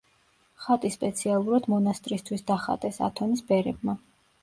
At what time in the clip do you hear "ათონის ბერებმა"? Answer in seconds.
3.11-4.01